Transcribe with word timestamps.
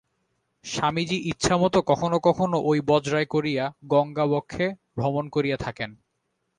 স্বামীজী 0.65 1.17
ইচ্ছামত 1.23 1.75
কখনও 1.87 2.17
কখনও 2.19 2.57
ঐ 2.65 2.71
বজরায় 2.87 3.25
করিয়া 3.25 3.63
গঙ্গাবক্ষে 3.83 4.65
ভ্রমণ 4.95 5.25
করিয়া 5.29 5.57
থাকেন। 5.57 5.89